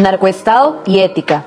[0.00, 1.46] narcoestado y ética.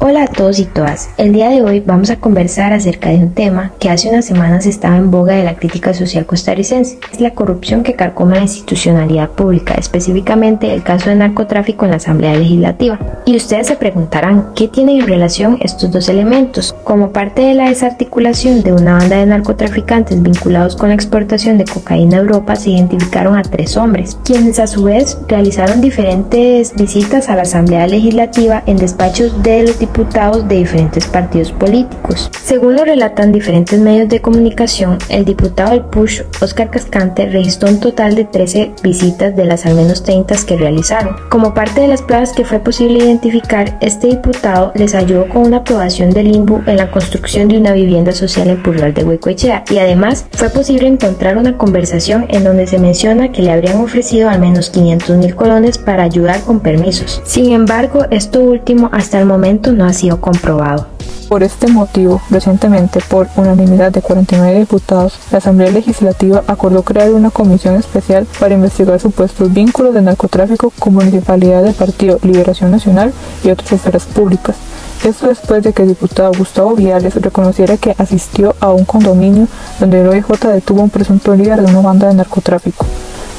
[0.00, 1.10] Hola a todos y todas.
[1.18, 4.64] El día de hoy vamos a conversar acerca de un tema que hace unas semanas
[4.64, 7.00] estaba en boga de la crítica social costarricense.
[7.12, 11.96] Es la corrupción que carcoma la institucionalidad pública, específicamente el caso de narcotráfico en la
[11.96, 12.98] Asamblea Legislativa.
[13.26, 16.76] Y ustedes se preguntarán, ¿qué tienen en relación estos dos elementos?
[16.88, 21.66] Como parte de la desarticulación de una banda de narcotraficantes vinculados con la exportación de
[21.66, 27.28] cocaína a Europa, se identificaron a tres hombres, quienes a su vez realizaron diferentes visitas
[27.28, 32.30] a la Asamblea Legislativa en despachos de los diputados de diferentes partidos políticos.
[32.42, 37.80] Según lo relatan diferentes medios de comunicación, el diputado del PUSH, Oscar Cascante, registró un
[37.80, 41.16] total de 13 visitas de las al menos 30 que realizaron.
[41.28, 45.58] Como parte de las pruebas que fue posible identificar, este diputado les ayudó con una
[45.58, 49.78] aprobación del INBU en la construcción de una vivienda social en Purral de Huecoechea y
[49.78, 54.40] además fue posible encontrar una conversación en donde se menciona que le habrían ofrecido al
[54.40, 57.20] menos 500 mil colones para ayudar con permisos.
[57.24, 60.97] Sin embargo, esto último hasta el momento no ha sido comprobado.
[61.28, 67.30] Por este motivo, recientemente, por unanimidad de 49 diputados, la Asamblea Legislativa acordó crear una
[67.30, 73.12] comisión especial para investigar supuestos vínculos de narcotráfico con municipalidades del Partido Liberación Nacional
[73.44, 74.56] y otras esferas públicas.
[75.04, 79.46] Esto después de que el diputado Gustavo Viales reconociera que asistió a un condominio
[79.78, 82.84] donde el OIJ detuvo a un presunto líder de una banda de narcotráfico.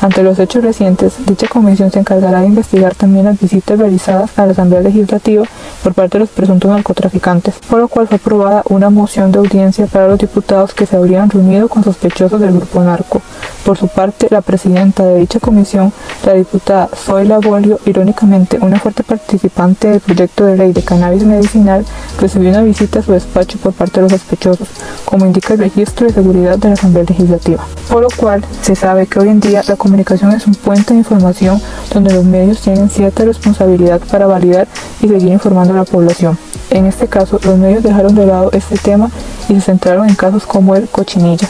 [0.01, 4.45] Ante los hechos recientes, dicha comisión se encargará de investigar también las visitas realizadas a
[4.45, 5.43] la Asamblea Legislativa
[5.83, 9.87] por parte de los presuntos narcotraficantes, por lo cual fue aprobada una moción de audiencia
[9.87, 13.21] para los diputados que se habrían reunido con sospechosos del grupo narco.
[13.65, 15.93] Por su parte, la presidenta de dicha comisión,
[16.25, 21.85] la diputada Zoila Bolio, irónicamente una fuerte participante del proyecto de ley de cannabis medicinal,
[22.19, 24.67] recibió una visita a su despacho por parte de los sospechosos,
[25.05, 27.63] como indica el registro de seguridad de la Asamblea Legislativa.
[27.89, 30.99] Por lo cual, se sabe que hoy en día la comunicación es un puente de
[30.99, 34.67] información donde los medios tienen cierta responsabilidad para validar
[35.01, 36.37] y seguir informando a la población.
[36.69, 39.09] En este caso, los medios dejaron de lado este tema
[39.47, 41.47] y se centraron en casos como el cochinilla.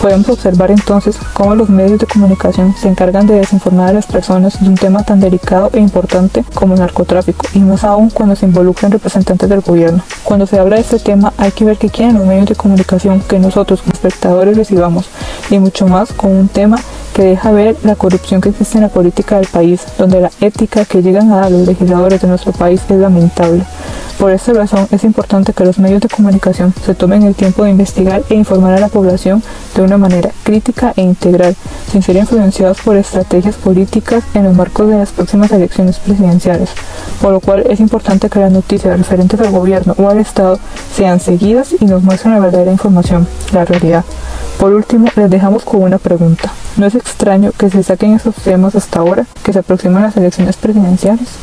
[0.00, 4.60] Podemos observar entonces cómo los medios de comunicación se encargan de desinformar a las personas
[4.60, 8.46] de un tema tan delicado e importante como el narcotráfico, y más aún cuando se
[8.46, 10.02] involucran representantes del gobierno.
[10.24, 13.20] Cuando se habla de este tema hay que ver qué quieren los medios de comunicación
[13.20, 15.06] que nosotros como espectadores recibamos,
[15.50, 16.78] y mucho más con un tema
[17.10, 20.84] que deja ver la corrupción que existe en la política del país, donde la ética
[20.84, 23.64] que llegan a dar los legisladores de nuestro país es lamentable.
[24.20, 27.70] Por esta razón es importante que los medios de comunicación se tomen el tiempo de
[27.70, 29.42] investigar e informar a la población
[29.74, 31.56] de una manera crítica e integral,
[31.90, 36.68] sin ser influenciados por estrategias políticas en los marcos de las próximas elecciones presidenciales,
[37.22, 40.58] por lo cual es importante que las noticias referentes al gobierno o al Estado
[40.94, 44.04] sean seguidas y nos muestren la verdadera información, la realidad.
[44.58, 46.52] Por último, les dejamos con una pregunta.
[46.76, 50.58] ¿No es extraño que se saquen esos temas hasta ahora, que se aproximan las elecciones
[50.58, 51.38] presidenciales?